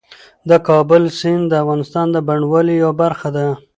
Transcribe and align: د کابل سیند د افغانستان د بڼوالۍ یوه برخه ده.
د 0.49 0.51
کابل 0.67 1.03
سیند 1.19 1.43
د 1.49 1.53
افغانستان 1.63 2.07
د 2.11 2.17
بڼوالۍ 2.27 2.75
یوه 2.83 2.93
برخه 3.01 3.29
ده. 3.35 3.47